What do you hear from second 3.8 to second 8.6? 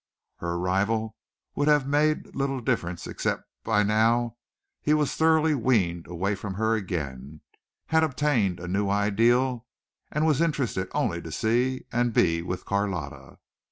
now he was thoroughly weaned away from her again, had obtained